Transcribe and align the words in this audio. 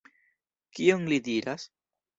Kion 0.79 1.07
li 1.13 1.21
diras? 1.31 1.69